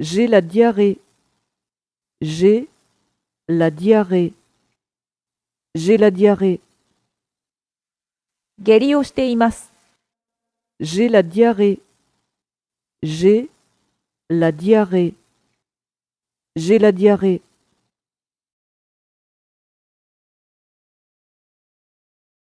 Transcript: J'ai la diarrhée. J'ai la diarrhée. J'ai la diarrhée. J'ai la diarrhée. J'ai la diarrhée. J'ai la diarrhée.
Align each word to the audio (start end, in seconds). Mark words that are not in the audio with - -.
J'ai 0.00 0.26
la 0.26 0.40
diarrhée. 0.40 0.98
J'ai 2.20 2.68
la 3.46 3.70
diarrhée. 3.70 4.32
J'ai 5.76 5.96
la 5.96 6.10
diarrhée. 6.10 6.60
J'ai 10.80 11.08
la 11.08 11.22
diarrhée. 11.22 11.78
J'ai 13.04 13.48
la 14.28 14.50
diarrhée. 14.50 15.14
J'ai 16.56 16.80
la 16.80 16.90
diarrhée. 16.90 17.42